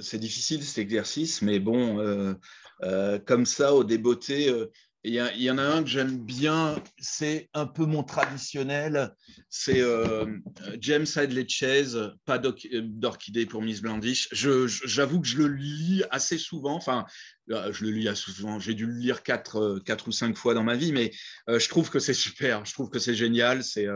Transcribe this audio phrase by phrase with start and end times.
[0.00, 2.36] c'est difficile cet exercice, mais bon,
[3.26, 4.52] comme ça, au débeauté,
[5.04, 9.14] il y, en a un que j'aime bien, c'est un peu mon traditionnel,
[9.48, 10.26] c'est euh,
[10.80, 14.28] James Hadley Chase, pas d'orchidée pour Miss Blandish.
[14.32, 17.06] J'avoue que je le lis assez souvent, enfin,
[17.50, 20.36] euh, je le lis assez souvent, j'ai dû le lire quatre, euh, quatre, ou cinq
[20.36, 21.12] fois dans ma vie, mais
[21.46, 23.86] je trouve que c'est super, je trouve que c'est génial, c'est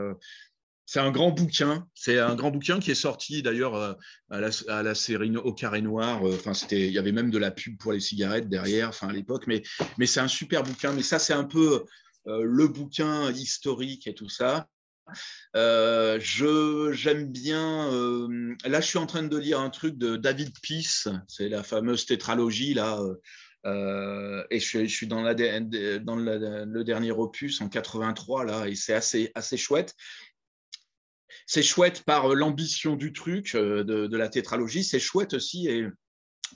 [0.87, 1.87] c'est un grand bouquin.
[1.95, 3.95] C'est un grand bouquin qui est sorti d'ailleurs euh,
[4.31, 6.27] à la, série Au carré noir.
[6.27, 8.89] Euh, enfin, c'était, il y avait même de la pub pour les cigarettes derrière.
[8.89, 9.63] Enfin, à l'époque, mais,
[9.99, 10.93] mais c'est un super bouquin.
[10.93, 11.85] Mais ça, c'est un peu
[12.27, 14.67] euh, le bouquin historique et tout ça.
[15.55, 17.91] je j'aime bien.
[18.65, 21.09] là, je suis en train de lire un truc de David Peace.
[21.29, 22.99] C'est la fameuse tétralogie là.
[23.65, 29.57] et je, suis dans, la, le dernier opus en 83 là, et c'est assez assez
[29.57, 29.95] chouette
[31.47, 35.69] c'est chouette par euh, l'ambition du truc, euh, de, la tétralogie, c'est chouette aussi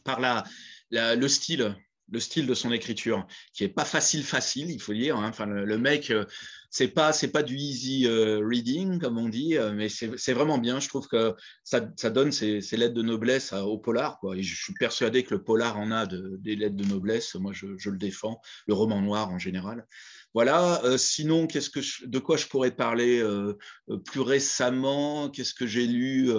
[0.05, 0.44] par la,
[0.91, 1.77] le style
[2.10, 5.16] le style de son écriture, qui est pas facile facile, il faut dire.
[5.16, 5.28] Hein.
[5.28, 6.24] Enfin, le, mec, euh,
[6.70, 10.80] c'est pas c'est pas du easy reading comme on dit, mais c'est vraiment bien.
[10.80, 11.34] Je trouve que
[11.64, 14.18] ça, donne ses, lettres de noblesse au polar.
[14.18, 14.36] Quoi.
[14.38, 17.34] Je suis persuadé que le polar en a des lettres de noblesse.
[17.36, 18.40] Moi, je, le défends.
[18.66, 19.86] Le roman noir en général.
[20.36, 20.84] Voilà.
[20.84, 23.56] Euh, sinon, qu'est-ce que de quoi je pourrais parler euh,
[23.88, 25.30] euh, plus récemment?
[25.30, 26.30] Qu'est-ce que j'ai lu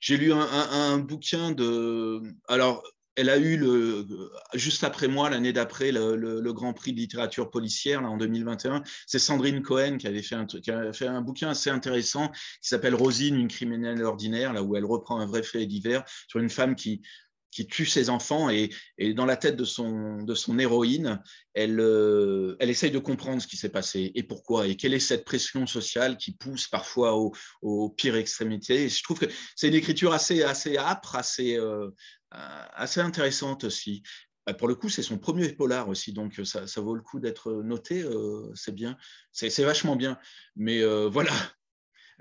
[0.00, 2.20] J'ai lu un, bouquin de.
[2.46, 2.82] Alors,
[3.18, 4.06] elle a eu le,
[4.54, 8.84] juste après moi, l'année d'après, le, Grand Prix de littérature policière là, en 2021.
[9.06, 12.94] C'est Sandrine Cohen qui avait fait qui a fait un bouquin assez intéressant qui s'appelle
[12.94, 16.76] Rosine, une criminelle ordinaire, là où elle reprend un vrai fait divers sur une femme
[16.76, 17.02] qui,
[17.50, 18.70] qui tue ses enfants et,
[19.14, 21.22] dans la tête de son, de son héroïne,
[21.54, 25.00] elle, euh, elle essaye de comprendre ce qui s'est passé et pourquoi et quelle est
[25.00, 27.32] cette pression sociale qui pousse parfois aux
[27.62, 28.84] au pires extrémités.
[28.84, 29.26] Et je trouve que
[29.56, 31.90] c'est une écriture assez, assez âpre, assez, euh,
[32.30, 34.02] assez intéressante aussi.
[34.46, 37.20] Bah, pour le coup, c'est son premier polar aussi, donc ça, ça vaut le coup
[37.20, 38.02] d'être noté.
[38.02, 38.96] Euh, c'est bien,
[39.32, 40.18] c'est vachement bien.
[40.56, 41.32] Mais voilà,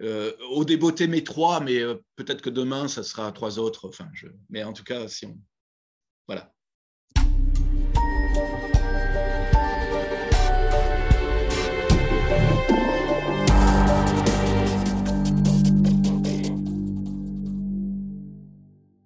[0.02, 3.88] euh, au débeauté, mes trois, mais euh, peut-être que demain, ça sera trois autres.
[3.88, 4.28] Enfin, je...
[4.50, 5.38] Mais en tout cas, si on.
[6.28, 6.54] Voilà.